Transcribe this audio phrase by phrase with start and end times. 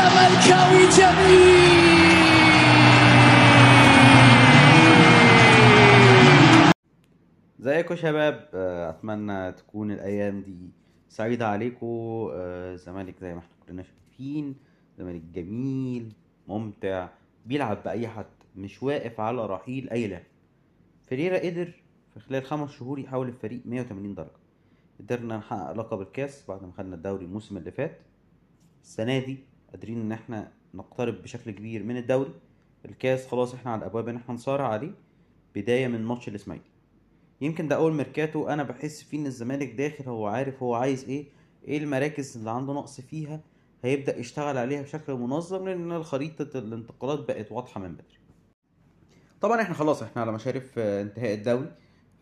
[0.00, 1.70] زملكاوي جميل
[7.60, 10.70] ازيكم شباب آه، أتمنى تكون الأيام دي
[11.08, 11.86] سعيدة عليكم.
[12.32, 14.54] آه، الزمالك زي ما إحنا كلنا شايفين
[14.98, 16.12] زمالك جميل
[16.48, 17.08] ممتع
[17.46, 18.26] بيلعب بأي حد
[18.56, 20.22] مش واقف على رحيل أي لاعب.
[21.10, 21.72] فريرا قدر
[22.14, 24.30] في خلال خمس شهور يحول الفريق 180 درجة.
[25.00, 27.98] قدرنا نحقق لقب الكاس بعد ما خدنا الدوري الموسم اللي فات.
[28.82, 29.38] السنة دي
[29.70, 32.34] قادرين إن إحنا نقترب بشكل كبير من الدوري.
[32.84, 34.92] الكاس خلاص إحنا على الأبواب إن إحنا نصارع عليه.
[35.54, 36.64] بداية من ماتش الإسماعيلي.
[37.40, 41.26] يمكن ده أول ميركاتو أنا بحس فيه إن الزمالك داخل هو عارف هو عايز إيه
[41.64, 43.40] إيه المراكز اللي عنده نقص فيها
[43.84, 48.18] هيبدأ يشتغل عليها بشكل منظم لأن خريطة الانتقالات بقت واضحة من بدري.
[49.40, 51.72] طبعا إحنا خلاص إحنا على مشارف آه، انتهاء الدوري.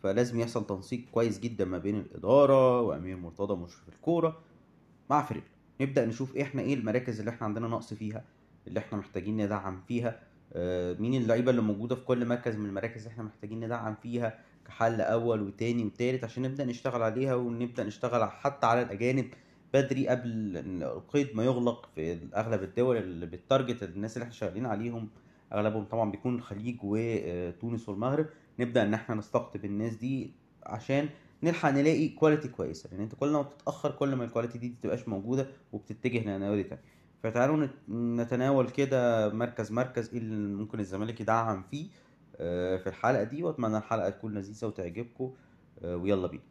[0.03, 4.39] فلازم يحصل تنسيق كويس جدا ما بين الإدارة وأمير مرتضى مشرف الكورة
[5.09, 5.43] مع فريق.
[5.81, 8.23] نبدأ نشوف إحنا إيه المراكز اللي إحنا عندنا نقص فيها
[8.67, 10.19] اللي إحنا محتاجين ندعم فيها
[10.53, 14.39] آه، مين اللعيبة اللي موجودة في كل مركز من المراكز اللي إحنا محتاجين ندعم فيها
[14.65, 19.25] كحل أول وتاني وتالت عشان نبدأ نشتغل عليها ونبدأ نشتغل حتى على الأجانب
[19.73, 20.29] بدري قبل
[20.83, 25.09] القيد ما يغلق في أغلب الدول اللي بتارجت الناس اللي إحنا شغالين عليهم.
[25.53, 28.25] أغلبهم طبعا بيكون الخليج وتونس والمغرب.
[28.59, 30.31] نبدأ إن إحنا نستقطب الناس دي
[30.63, 31.09] عشان
[31.43, 35.07] نلحق نلاقي quality كويسة لأن أنت كل ما بتتأخر كل ما ال quality دي متبقاش
[35.07, 36.81] موجودة وبتتجه لنوادي تانية.
[37.23, 37.89] فتعالوا نت-
[38.21, 41.87] نتناول كده مركز مركز إيه اللي ممكن الزمالك يدعم فيه
[42.41, 45.31] آه، في الحلقة دي وأتمنى الحلقة تكون لذيذة وتعجبكم
[45.83, 46.43] آه، ويلا بينا.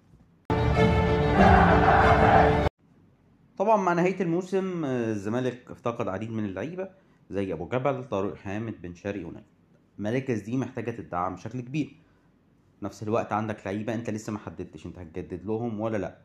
[3.59, 6.89] طبعا مع نهاية الموسم آه، الزمالك افتقد عديد من اللعيبة
[7.31, 9.43] زي أبو جبل طارق حامد بن شرقي ونجم.
[9.99, 11.97] المراكز دي محتاجة تدعم بشكل كبير.
[12.83, 16.19] نفس الوقت عندك لعيبة انت لسه ما حددتش انت هتجدد لهم ولا لأ.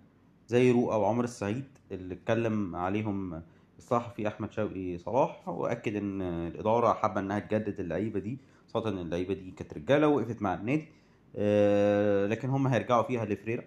[0.47, 3.41] زي رؤى وعمر السعيد اللي اتكلم عليهم
[3.77, 8.37] الصحفي أحمد شوقي صلاح وأكد إن الإدارة حابة إنها تجدد اللعيبة دي
[8.73, 10.87] خاصة إن اللعيبة دي كانت رجالة وقفت مع النادي.
[11.35, 13.63] آه، لكن هم هيرجعوا فيها لفريرا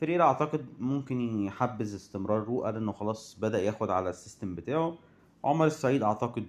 [0.00, 4.98] فريرا أعتقد ممكن يحبذ استمرار رؤى لأنه خلاص بدأ ياخد على السيستم بتاعه.
[5.44, 6.46] عمر السعيد أعتقد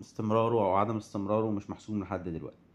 [0.00, 2.67] استمراره أو عدم استمراره مش محسوم لحد دلوقتي.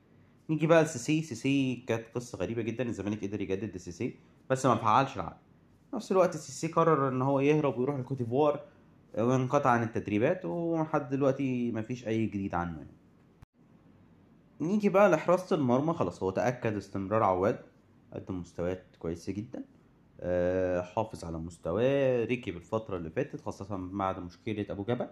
[0.50, 1.22] نيجي بقى لسيسي.
[1.22, 2.84] سيسي كانت قصة غريبة جدا.
[2.84, 4.16] الزمالك قدر يجدد لسيسي
[4.50, 5.38] بس ما فعلش العقد.
[5.94, 8.59] نفس الوقت سيسي قرر إن هو يهرب ويروح الكوت ديفوار
[9.18, 12.94] وانقطع عن التدريبات ولحد دلوقتي مفيش أي جديد عنه يعني.
[14.62, 15.94] نيجي بقى لحراسة المرمى.
[15.94, 17.59] خلاص هو تأكد استمرار عواد
[18.14, 19.64] قدم مستويات كويسة جدا
[20.20, 25.08] آه، حافظ على مستواه ركب الفترة اللي فاتت خاصة بعد مشكلة أبو جبل.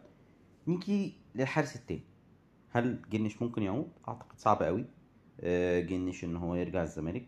[0.68, 2.04] نيجي للحارس التاني.
[2.70, 4.82] هل جنش ممكن يعود؟ أعتقد صعب قوي.
[4.82, 5.01] آه،
[5.82, 7.26] جنش إن هو يرجع الزمالك.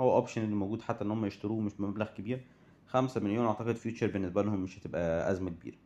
[0.00, 2.44] هو أوبشن اللي موجود حتى إن هم يشتروه مش بمبلغ كبير.
[2.86, 5.76] خمسة مليون أعتقد فيوتشر بالنسبة لهم مش هتبقى أزمة كبيرة.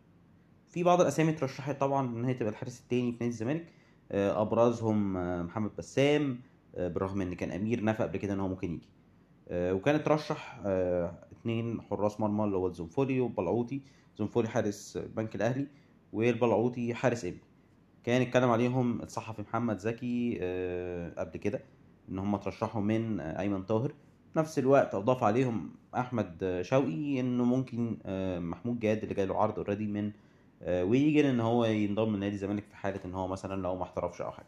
[0.69, 3.67] في بعض الأسامي اترشحت طبعا إن هي تبقى الحارس التاني في نادي الزمالك.
[4.13, 6.41] آه، أبرزهم آه، محمد بسام
[6.75, 8.89] آه، بالرغم إن كان أمير نفى قبل كده إن هو ممكن يجي.
[9.51, 10.61] وكان اترشح
[11.33, 13.81] اتنين حراس مرمى اللي هو الزنفولي والبلعوطي
[14.19, 15.67] زنفولي حارس البنك الأهلي
[16.13, 17.41] والبلعوطي حارس إنبي
[18.07, 21.61] كان اتكلم عليهم الصحفي محمد زكي آه، قبل كده
[22.09, 23.95] إن هم اترشحوا من آه، أيمن طاهر.
[24.37, 29.59] نفس الوقت أضاف عليهم أحمد شوقي إنه ممكن آه، محمود جاد اللي جاي له عرض
[29.59, 30.13] already من
[30.67, 34.31] ويجن إن هو ينضم لنادي الزمالك في حالة إن هو مثلا لو ما احترفش أو
[34.31, 34.47] حاجة.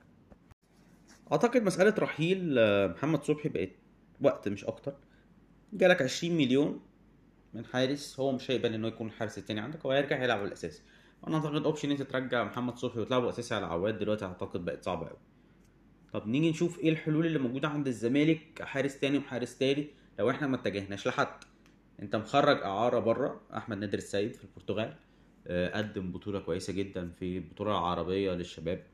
[1.33, 2.55] أعتقد مسألة رحيل
[2.91, 3.71] محمد صبحي بقت
[4.21, 4.95] وقت مش أكتر.
[5.73, 6.81] جالك 20 مليون
[7.55, 10.83] من حارس هو مش هيقبل انه يكون الحارس التاني عندك هو هيرجع يلعب الاساسي
[11.27, 15.07] أنا أعتقد اوبشن أنت ترجع محمد صبحي وتلعبه اساسي على عواد دلوقتي أعتقد بقت صعبة
[15.09, 15.19] قوي
[16.13, 20.47] طب نيجي نشوف إيه الحلول اللي موجودة عند الزمالك حارس تاني وحارس تالت لو إحنا
[20.47, 21.45] ما اتجهناش لحد.
[22.03, 24.95] أنت مخرج أعارة بره أحمد نادر السيد في البرتغال
[25.47, 28.85] آه، قدم بطولة كويسة جدا في البطوله العربيه للشباب.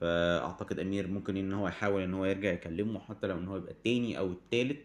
[0.00, 3.72] فأعتقد أمير ممكن إن هو يحاول إن هو يرجع يكلمه حتى لو إن هو يبقى
[3.72, 4.78] التاني أو التالت.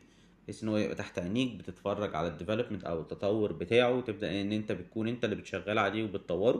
[0.46, 4.72] بحيث إن هو يبقى تحت عينيك بتتفرج على الديفلوبمنت أو التطور بتاعه تبدأ إن أنت
[4.72, 6.58] بتكون أنت اللي بتشغل عليه وبتطوره.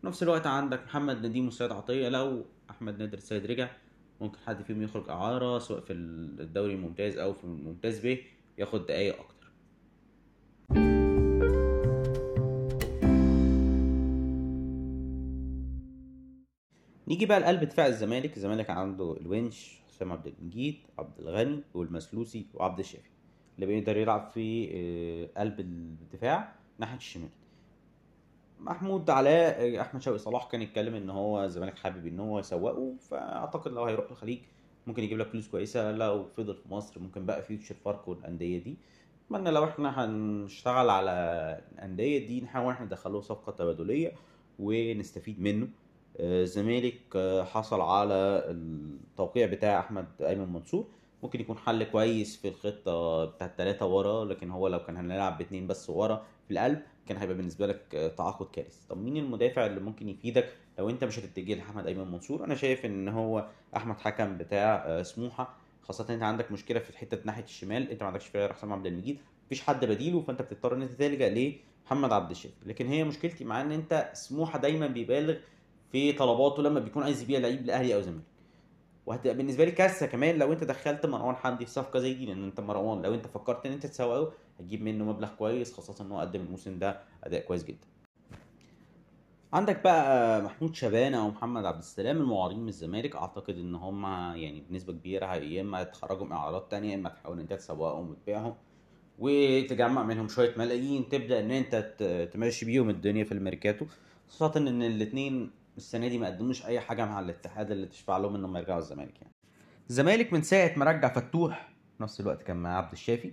[0.00, 3.70] في نفس الوقت عندك محمد نديم وسيد عطية لو أحمد نادر السيد رجع
[4.20, 8.18] ممكن حد فيهم يخرج إعارة سواء في الدوري الممتاز أو في الممتاز ب
[8.58, 9.50] ياخد دقايق أكتر.
[17.08, 18.36] نيجي بقى لقلب دفاع الزمالك.
[18.36, 23.10] الزمالك عنده الونش حسام عبد المجيد عبد الغني والمسلوسي وعبد الشافي.
[23.60, 27.28] اللي بيقدر يلعب في آه، قلب الدفاع ناحية الشمال.
[28.60, 32.94] محمود علاء آه، أحمد شوقي صلاح كان يتكلم إن هو الزمالك حابب إن هو يسوقه
[33.10, 34.38] فأعتقد لو هيروح الخليج
[34.86, 35.92] ممكن يجيب لك فلوس كويسة.
[35.92, 38.76] لو فضل في مصر ممكن بقى فيوتشر فاركو والأندية دي.
[39.26, 41.12] أتمنى لو إحنا هنشتغل على
[41.74, 44.12] الأندية دي نحاول إحنا ندخله صفقة تبادلية
[44.58, 45.68] ونستفيد منه.
[46.20, 47.00] آه، الزمالك
[47.52, 48.14] حصل على
[48.46, 50.86] التوقيع بتاع أحمد أيمن منصور.
[51.22, 55.66] ممكن يكون حل كويس في الخطة بتاعت ثلاثة ورا لكن هو لو كان هنلعب باتنين
[55.66, 58.80] بس ورا في القلب كان هيبقى بالنسبة لك تعاقد كارثي.
[58.88, 62.84] طب مين المدافع اللي ممكن يفيدك؟ لو انت مش هتتجه لأحمد أيمن منصور أنا شايف
[62.86, 63.46] إن هو
[63.76, 65.56] أحمد حكم بتاع آه، سموحة.
[65.82, 69.18] خاصة أنت عندك مشكلة في حتة ناحية الشمال أنت ما عندكش فيها حسام عبد المجيد
[69.46, 72.54] مفيش حد بديله فأنت بتضطر إن أنت تلجأ لمحمد عبد الشافي.
[72.66, 75.34] لكن هي مشكلتي معاه إن أنت سموحة دايما بيبالغ
[75.92, 78.22] في طلباته لما بيكون عايز يبيع لعيب لأهلي أو زمالك.
[79.10, 82.44] وهتبقى بالنسبة لي كارثة كمان لو انت دخلت مروان حمدي في صفقة زي دي لأن
[82.44, 86.20] انت مروان لو انت فكرت ان انت تسوقه هتجيب منه مبلغ كويس خاصة ان هو
[86.20, 87.86] قدم الموسم ده أداء كويس جدا.
[89.52, 94.04] عندك بقى محمود شبانة ومحمد عبد السلام المعارين من الزمالك أعتقد إن هم
[94.36, 98.10] يعني بنسبة كبيرة يا إما يتخرجوا من اعراض تانية يا إما تحاول إن انت تسوقهم
[98.10, 98.54] وتبيعهم
[99.18, 101.74] وتجمع منهم شوية ملايين تبدأ إن انت
[102.32, 103.86] تمشي بيهم الدنيا في الميركاتو
[104.28, 108.56] خاصة إن الاثنين السنة دي ما قدموش أي حاجة مع الاتحاد اللي تشفع لهم إنهم
[108.56, 109.32] يرجعوا الزمالك يعني.
[109.90, 113.32] الزمالك من ساعة ما رجع فتوح نفس الوقت كان مع عبد الشافي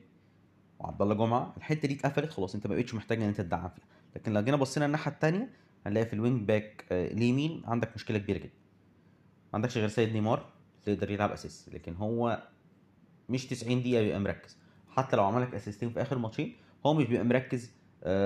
[0.79, 3.85] وعبد الله جمعة الحتة دي اتقفلت خلاص أنت ما بقتش محتاج إن أنت تدعم فيها
[4.15, 5.49] لكن لو جينا بصينا الناحية الثانية
[5.85, 8.49] هنلاقي في ال wing back آه، اليمين عندك مشكلة كبيرة جدا.
[9.43, 10.45] ما عندكش غير سيد نيمار
[10.85, 12.47] يقدر يلعب اساسي لكن هو
[13.29, 14.57] مش 90 دقيقة بيبقى مركز.
[14.89, 16.55] حتى لو عمل لك أسيستين في آخر ماتشين
[16.85, 17.71] هو مش بيبقى مركز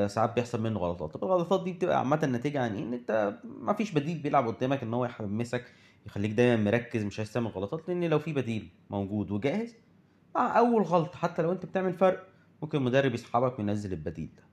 [0.08, 1.14] ساعات بيحصل منه غلطات.
[1.14, 4.84] طب الغلطات دي بتبقى عامة نتيجة عن إيه؟ إن أنت ما فيش بديل بيلعب قدامك
[4.84, 5.66] إن هو يحمسك
[6.06, 9.76] يخليك دايما مركز مش عايز تعمل غلطات لأن لو في بديل موجود وجاهز
[10.36, 12.28] مع أول غلطة حتى لو أنت بتعمل فرق
[12.62, 14.44] ممكن المدرب يسحبك وينزل البديل ده.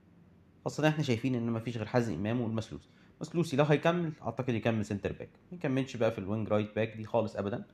[0.65, 2.89] خاصة إحنا شايفين إن مفيش غير حازم إمام والمسلوسي
[3.21, 6.97] مسلوسي لو هيكمل أعتقد يكمل center back ما يكملش بقى في ال wing right back
[6.97, 7.65] دي خالص ابدا.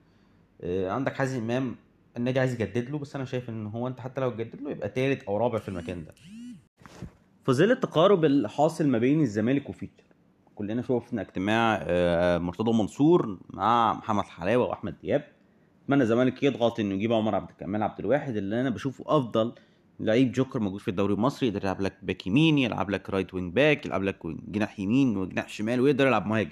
[0.61, 1.75] آه، عندك حازم إمام
[2.17, 4.89] النادي عايز يجدد له بس أنا شايف إن هو أنت حتى لو تجدد له يبقى
[4.89, 6.13] تالت أو رابع في المكان ده.
[7.45, 10.03] في ظل التقارب اللي حاصل ما بين الزمالك وفيوتشر
[10.55, 15.23] كلنا شوفنا اجتماع آه، مرتضى منصور مع محمد حلاوة وأحمد دياب.
[15.83, 19.53] أتمنى الزمالك يضغط إنه يجيب عمر عبد الكمال عبد الواحد اللي أنا بشوفه أفضل
[19.99, 23.53] لعيب جوكر موجود في الدوري المصري يقدر يلعب لك back يمين يلعب لك right wing
[23.53, 26.51] back يلعب لك جناح يمين وجناح شمال ويقدر يلعب مهاجم.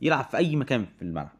[0.00, 1.32] يلعب في أي مكان في الملعب.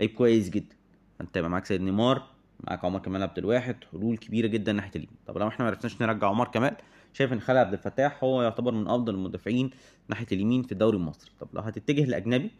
[0.00, 0.76] لعيب كويس جدا.
[1.20, 2.22] أنت معاك سيد نيمار
[2.60, 5.16] معاك عمر كمال عبد الواحد حلول كبيرة جدا ناحية اليمين.
[5.26, 6.76] طب لو إحنا ما عرفناش نرجع عمر كمال
[7.12, 9.70] شايف إن خالد عبد الفتاح هو يعتبر من أفضل المدافعين
[10.08, 11.30] ناحية اليمين في الدوري المصري.
[11.40, 12.50] طب لو هتتجه لأجنبي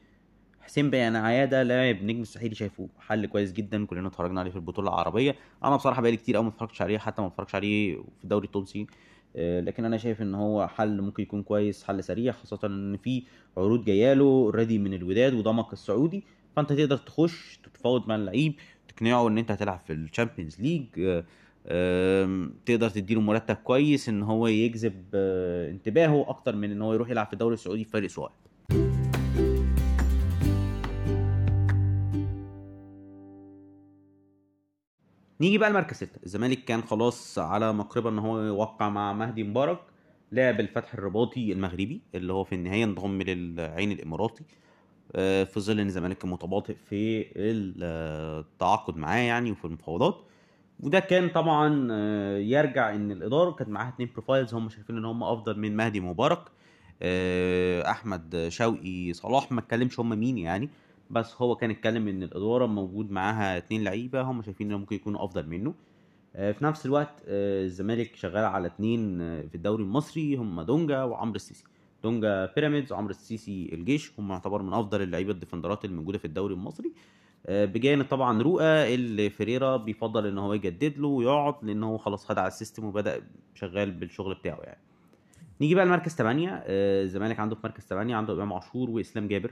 [0.60, 4.88] حسين بيان عيادة لاعب نجم الساحلي شايفه حل كويس جدا كلنا اتفرجنا عليه في البطولة
[4.88, 5.36] العربية.
[5.64, 8.86] أنا بصراحة بقالي كتير قوي ما اتفرجتش عليه حتى ما اتفرجش عليه في الدوري التونسي.
[9.36, 13.22] آه، لكن أنا شايف إن هو حل ممكن يكون كويس حل سريع خاصة إن في
[13.56, 16.24] عروض جاية له already من الوداد وضمك السعودي.
[16.56, 18.54] فأنت تقدر تخش تتفاوض مع اللعيب
[18.88, 21.24] تقنعه إن أنت هتلعب في ال Champions League آه، آم،
[22.66, 27.26] تقدر تديله مرتب كويس إن هو يجذب آه، انتباهه أكتر من إن هو يروح يلعب
[27.26, 28.30] في الدوري السعودي في فريق صغير.
[35.40, 36.20] نيجي بقى لمركز ستة.
[36.24, 39.78] الزمالك كان خلاص على مقربة إن هو يوقع مع مهدي مبارك
[40.30, 44.44] لاعب الفتح الرباطي المغربي اللي هو في النهاية انضم للعين الإماراتي.
[45.14, 50.24] آه، في ظل إن الزمالك متباطئ في التعاقد معاه يعني وفي المفاوضات.
[50.82, 55.22] وده كان طبعا آه، يرجع إن الإدارة كانت معاها اتنين بروفايلز هم شايفين إن هم
[55.24, 56.40] أفضل من مهدي مبارك
[57.02, 60.68] آه، أحمد شوقي صلاح ما اتكلمش هم مين يعني
[61.10, 65.24] بس هو كان اتكلم إن الإدارة موجود معاها اتنين لعيبة هم شايفين إنهم ممكن يكونوا
[65.24, 65.74] أفضل منه.
[66.36, 69.18] آه، في نفس الوقت الزمالك شغال على اتنين
[69.48, 71.64] في الدوري المصري هم دونجا وعمرو السيسي.
[72.02, 76.92] دونجا بيراميدز وعمرو السيسي الجيش هم يعتبر من أفضل اللعيبة الديفندرات الموجودة في الدوري المصري.
[77.48, 82.38] بجانب طبعا رؤى اللي فيريرا بيفضل إن هو يجدد له ويقعد لأن هو خلاص خد
[82.38, 83.22] على ال system وبدأ
[83.54, 84.80] شغال بالشغل بتاعه يعني.
[85.60, 89.50] نيجي بقى لمركز 8 الزمالك عنده في مركز 8 عنده إمام عاشور وإسلام جابر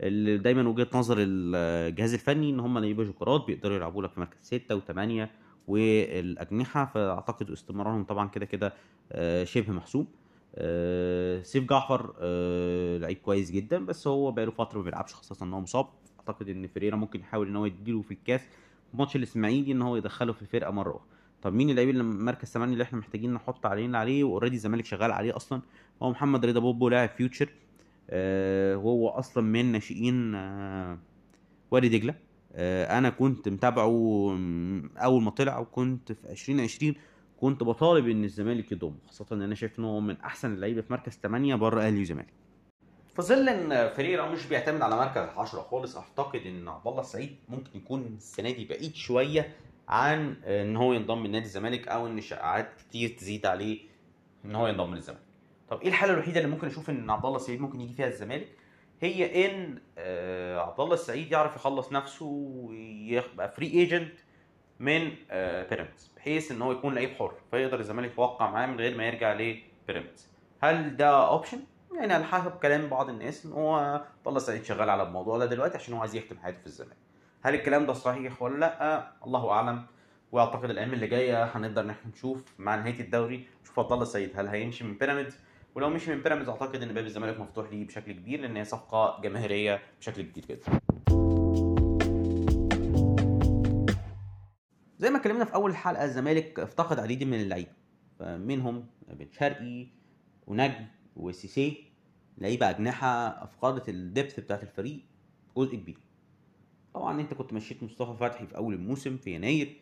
[0.00, 4.38] اللي دايما وجهة نظر الجهاز الفني إن هم لعيبة جوكرات بيقدروا يلعبوا لك في مركز
[4.42, 5.28] 6 و8
[5.68, 8.72] والأجنحة فأعتقد استمرارهم طبعا كده كده
[9.12, 10.06] آه، شبه محسوم.
[10.54, 15.52] آه، سيف جعفر آه، لعيب كويس جدا بس هو بقاله فترة ما بيلعبش خاصة إن
[15.52, 15.86] هو مصاب.
[16.28, 18.40] أعتقد إن فيريرا ممكن يحاول إن هو يديله في الكاس
[18.94, 21.08] ماتش الإسماعيلي إن هو يدخله في الفرقه مرة أخرى.
[21.42, 25.12] طب مين اللعيب اللي مركز 8 اللي إحنا محتاجين نحط علينا عليه؟ وأوريدي الزمالك شغال
[25.12, 25.62] عليه أصلا.
[26.02, 27.48] هو محمد رضا بوبو لاعب فيوتشر.
[28.10, 30.98] آه وهو أصلا من ناشئين آه
[31.70, 32.14] وادي دجلة.
[32.52, 33.84] آه أنا كنت متابعه
[34.96, 36.94] أول ما طلع وكنت في 2020
[37.36, 38.96] كنت بطالب إن الزمالك يضمه.
[39.06, 42.43] خاصة إن أنا شايف إن هو من أحسن اللعيبة في مركز 8 بره أهلي وزمالك.
[43.14, 47.36] في ظل إن فريرا مش بيعتمد على مركز 10 خالص أعتقد إن عبد الله السعيد
[47.48, 49.52] ممكن يكون السنة دي بعيد شوية
[49.88, 53.78] عن إن هو ينضم لنادي الزمالك أو إن شائعات كتير تزيد عليه
[54.44, 55.20] إن هو ينضم للزمالك.
[55.68, 58.48] طب إيه الحالة الوحيدة اللي ممكن أشوف إن عبد الله السعيد ممكن يجي فيها الزمالك؟
[59.00, 64.12] هي إن آه، عبد الله السعيد يعرف يخلص نفسه ويبقى free agent
[64.78, 68.96] من آه، بيراميدز بحيث إن هو يكون لعيب حر فيقدر الزمالك يوقع معاه من غير
[68.96, 70.28] ما يرجع لبيراميدز.
[70.62, 71.58] هل ده option
[71.94, 75.76] يعني على حسب كلام بعض الناس إن عبد الله السعيد شغال على الموضوع ده دلوقتي
[75.76, 76.96] عشان هو عايز يختم حياته في الزمالك
[77.42, 79.86] هل الكلام ده صحيح ولا لأ؟ الله أعلم.
[80.32, 84.30] وأعتقد الأيام اللي جاية هنقدر إن إحنا نشوف مع نهاية الدوري نشوف عبد الله السعيد
[84.38, 85.38] هل هيمشي من بيراميدز؟
[85.74, 89.20] ولو مشي من بيراميدز أعتقد إن باب الزمالك مفتوح ليه بشكل كبير لأن هي صفقة
[89.22, 90.80] جماهيرية بشكل كبير جدا.
[94.98, 97.70] زي ما اتكلمنا في أول الحلقة الزمالك افتقد عديد من اللعيبة.
[98.20, 99.86] منهم بن شرقي
[100.46, 100.86] ونجم
[101.16, 101.84] وسيسي
[102.38, 103.08] لعيبة أجنحة
[103.44, 105.00] أفقدت الدبث بتاعت الفريق
[105.56, 105.96] جزء كبير.
[106.94, 109.76] طبعا أنت كنت مشيت مصطفى فتحي في أول الموسم في يناير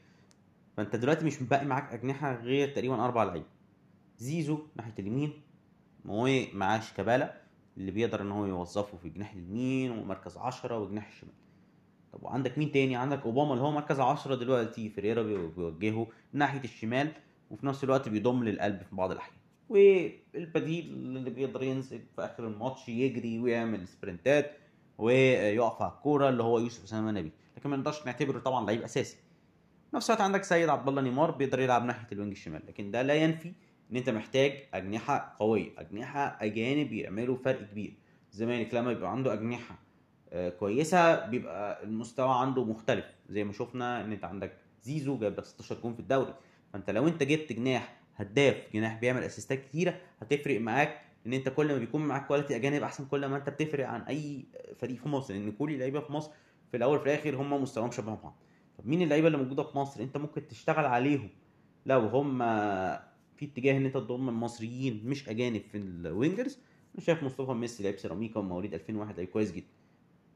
[0.76, 3.46] فأنت دلوقتي مش باقي معاك أجنحة غير تقريبا أربع لعيبة.
[4.18, 5.32] زيزو ناحية اليمين
[6.04, 7.42] موي معاه شيكابالا
[7.76, 11.34] اللي بيقدر إن هو يوظفه في جناح اليمين ومركز عشرة وجناح الشمال.
[12.12, 16.64] طب وعندك مين تاني؟ عندك أوباما اللي هو مركز عشرة دلوقتي فريرا بي- بيوجهه ناحية
[16.64, 17.12] الشمال
[17.50, 19.36] وفي نفس الوقت بيضم للقلب في بعض الأحيان.
[19.72, 24.56] والبديل اللي بيقدر ينزل في آخر الماتش يجري ويعمل سبرنتات
[24.98, 27.32] ويقف على الكورة اللي هو يوسف أسامة نبي.
[27.56, 29.16] لكن ما نقدرش نعتبره طبعا لعيب أساسي.
[29.94, 33.02] نفس الوقت عندك سيد عبد الله نيمار بيقدر يلعب ناحية ال wing الشمال لكن ده
[33.02, 33.52] لا ينفي
[33.92, 37.94] إن أنت محتاج أجنحة قوية أجنحة أجانب يعملوا فرق كبير.
[38.32, 39.78] الزمالك لما يبقى عنده أجنحة
[40.32, 43.04] آه، كويسة بيبقى المستوى عنده مختلف.
[43.28, 44.52] زي ما شفنا إن أنت عندك
[44.82, 46.34] زيزو جايب لك 16 جون في الدوري.
[46.72, 51.66] فأنت لو أنت جبت جناح هداف جناح بيعمل أسيستات كتيرة هتفرق معاك إن أنت كل
[51.72, 54.44] ما بيكون معاك quality أجانب أحسن كل ما أنت بتفرق عن أي
[54.76, 56.30] فريق في مصر لأن كل اللعيبة في مصر
[56.70, 58.36] في الأول وفي الآخر هم مستواهم شبه بعض.
[58.78, 61.28] طب مين اللعيبة اللي موجودة في مصر؟ أنت ممكن تشتغل عليهم.
[61.86, 62.38] لو هم
[63.36, 66.58] في اتجاه إن أنت تضم المصريين مش أجانب في ال wingers
[66.94, 69.66] أنا شايف مصطفى ميسي لعيب سيراميكا ومواليد 2001 لعيب كويس جدا.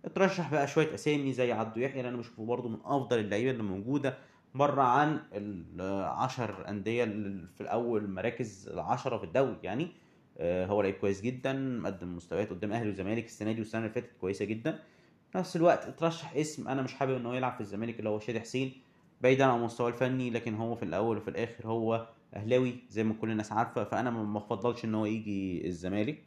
[0.04, 3.62] اترشح بقى شوية أسامي زي عبده يحيى اللي أنا بشوفه برضه من أفضل اللعيبة اللي
[3.62, 4.18] موجودة
[4.56, 7.04] بره عن العشر أندية
[7.54, 9.88] في الأول مراكز العشرة في الدوري يعني
[10.38, 14.10] آه، هو لعيب كويس جدا مقدم مستويات قدام أهلي وزمالك السنة دي والسنة اللي فاتت
[14.20, 14.78] كويسة جدا
[15.30, 18.18] في نفس الوقت اترشح اسم أنا مش حابب ان هو يلعب في الزمالك اللي هو
[18.18, 18.72] شادي حسين
[19.20, 23.30] بعيدا عن المستوى الفني لكن هو في الأول وفي الآخر هو أهلاوي زي ما كل
[23.30, 26.22] الناس عارفة فأنا ما بفضلش إن هو يجي الزمالك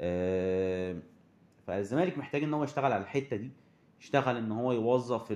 [0.00, 0.96] آه،
[1.66, 3.50] فالزمالك محتاج إن هو يشتغل على الحتة دي
[4.00, 5.32] يشتغل إن هو يوظف.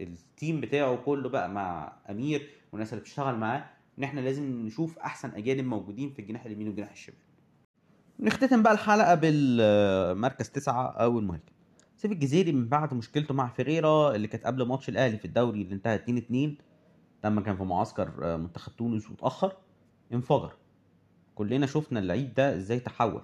[0.00, 3.64] التيم بتاعه كله بقى مع أمير والناس اللي بتشتغل معاه
[3.98, 7.18] إن إحنا لازم نشوف أحسن أجانب موجودين في الجناح اليمين والجناح الشمال.
[8.20, 11.42] نختتم بقى الحلقة بالمركز تسعة أو المهاجم.
[11.96, 15.74] سيف الجزيري من بعد مشكلته مع فيريرا اللي كانت قبل ماتش الأهلي في الدوري اللي
[15.74, 16.56] انتهى 2 2
[17.24, 19.52] لما كان في معسكر آه، منتخب تونس واتأخر
[20.12, 20.52] انفجر.
[21.34, 23.22] كلنا شفنا اللعيب ده إزاي تحول.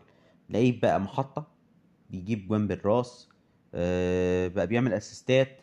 [0.50, 1.46] لعيب بقى محطه
[2.10, 3.28] بيجيب جوان بالراس
[3.74, 5.60] آه، بقى بيعمل أسيستات.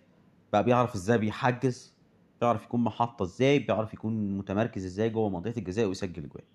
[0.53, 1.93] بقى بيعرف إزاي بيحجز
[2.41, 6.45] بيعرف يكون محطة إزاي بيعرف يكون متمركز إزاي جوه منطقة الجزاء ويسجل جوان.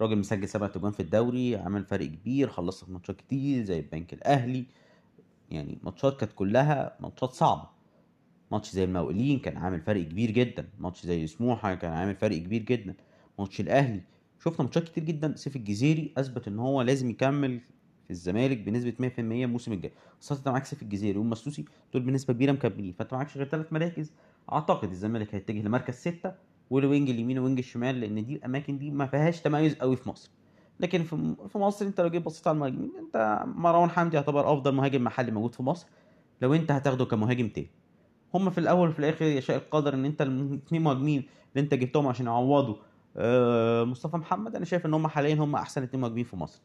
[0.00, 4.12] راجل مسجل سبعة جوان في الدوري عمل فرق كبير خلص في ماتشات كتير زي البنك
[4.12, 4.66] الأهلي.
[5.50, 7.68] يعني ماتشات كانت كلها ماتشات صعبة.
[8.52, 10.68] ماتش زي المقاولين كان عامل فرق كبير جدا.
[10.78, 12.94] ماتش زي سموحة كان عامل فرق كبير جدا.
[13.38, 14.00] ماتش الأهلي
[14.44, 15.36] شفنا ماتشات كتير جدا.
[15.36, 17.60] سيف الجزيري أثبت إن هو لازم يكمل
[18.06, 19.92] في الزمالك بنسبة 100% الموسم الجاي.
[20.20, 22.92] خاصة انت معاك سيف الجزيري والمسلوسي دول بنسبة كبيرة مكملين.
[22.92, 24.12] فأنت معاكش غير ثلاث مراكز.
[24.52, 26.32] أعتقد الزمالك هيتجه لمركز ستة
[26.70, 30.08] وال wing اليمين و wing الشمال لأن دي الأماكن دي ما فيهاش تميز قوي في
[30.08, 30.30] مصر.
[30.80, 34.74] لكن في في مصر أنت لو جيت بصيت على المهاجمين أنت مروان حمدي يعتبر أفضل
[34.74, 35.86] مهاجم محلي موجود في مصر.
[36.42, 37.70] لو أنت هتاخده كمهاجم تاني.
[38.34, 41.20] هم في الأول وفي الآخر يشاء القدر إن أنت الاثنين مهاجمين
[41.52, 42.76] اللي أنت جبتهم عشان يعوضوا
[43.16, 46.60] آه، مصطفى محمد أنا شايف إن هم حاليا هم أحسن اثنين مهاجمين في مصر.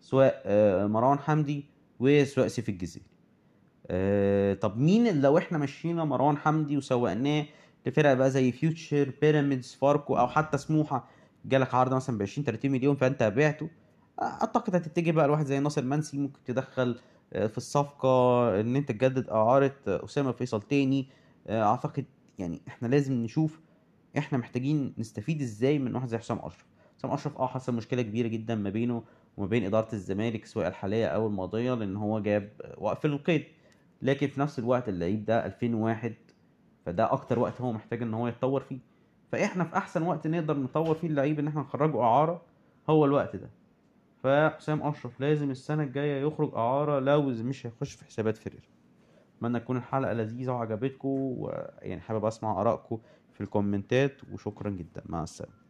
[0.00, 1.64] سواء آه، مروان حمدي
[2.00, 3.06] وسواء سيف الجزيري.
[3.86, 7.46] آه، طب مين اللي لو إحنا مشينا مروان حمدي وسوقناه
[7.86, 11.08] لفرق بقى زي فيوتشر بيراميدز فاركو أو حتى سموحة
[11.44, 13.68] جالك عرض مثلا ب 20 30 مليون فأنت بعته
[14.22, 16.98] أعتقد هتتجه بقى لواحد زي ناصر منسي ممكن تدخل
[17.32, 21.08] آه، في الصفقة إن أنت تجدد إعارة أسامة فيصل تاني.
[21.50, 22.04] أعتقد
[22.38, 23.60] يعني إحنا لازم نشوف
[24.18, 26.66] إحنا محتاجين نستفيد إزاي من واحد زي حسام أشرف.
[26.98, 29.02] حسام أشرف آه حصل مشكلة كبيرة جدا ما بينه
[29.36, 33.44] وما بين إدارة الزمالك سواء الحالية أو الماضية لأن هو جاب وقف للقيد
[34.02, 36.14] لكن في نفس الوقت اللعيب ده 2001
[36.86, 38.78] فده أكتر وقت هو محتاج إن هو يتطور فيه.
[39.32, 42.42] فإحنا في أحسن وقت نقدر نطور فيه اللعيب إن إحنا نخرجه إعارة
[42.90, 43.50] هو الوقت ده.
[44.22, 48.68] فحسام أشرف لازم السنة الجاية يخرج إعارة لو مش هيخش في حسابات فرير.
[49.38, 52.98] أتمنى تكون الحلقة لذيذة وعجبتكم ويعني حابب أسمع آرائكم
[53.32, 55.02] في الكومنتات وشكرا جدا.
[55.06, 55.65] مع السلامة.